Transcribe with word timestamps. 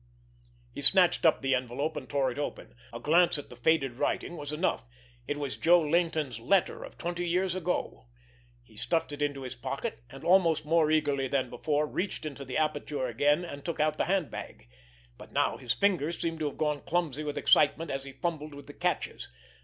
He 0.71 0.81
snatched 0.81 1.27
up 1.27 1.43
the 1.43 1.53
envelope, 1.53 1.95
and 1.95 2.09
tore 2.09 2.31
it 2.31 2.39
open. 2.39 2.73
A 2.91 2.99
glance 2.99 3.37
at 3.37 3.51
the 3.51 3.55
faded 3.55 3.97
writing 3.99 4.35
was 4.35 4.51
enough; 4.51 4.83
it 5.27 5.37
was 5.37 5.57
Joe 5.57 5.79
Laynton's 5.79 6.39
letter 6.39 6.83
of 6.83 6.97
twenty 6.97 7.27
years 7.29 7.53
ago. 7.53 8.07
He 8.63 8.75
stuffed 8.75 9.11
it 9.11 9.21
into 9.21 9.43
his 9.43 9.55
pocket; 9.55 9.99
and, 10.09 10.23
almost 10.23 10.65
more 10.65 10.89
eagerly 10.89 11.27
than 11.27 11.51
before, 11.51 11.85
reached 11.85 12.25
into 12.25 12.43
the 12.43 12.57
aperture 12.57 13.05
again, 13.05 13.45
and 13.45 13.63
took 13.63 13.79
out 13.79 13.99
the 13.99 14.05
handbag. 14.05 14.67
But 15.19 15.33
now 15.33 15.57
his 15.57 15.75
fingers 15.75 16.17
seemed 16.19 16.39
to 16.39 16.47
have 16.49 16.57
gone 16.57 16.81
clumsy 16.81 17.23
with 17.23 17.37
excitement 17.37 17.91
as 17.91 18.03
he 18.03 18.11
fumbled 18.11 18.55
with 18.55 18.65
the 18.65 18.73
catches. 18.73 19.27